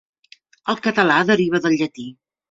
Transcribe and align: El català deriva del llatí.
El 0.73 0.79
català 0.87 1.17
deriva 1.31 1.61
del 1.65 1.77
llatí. 1.83 2.07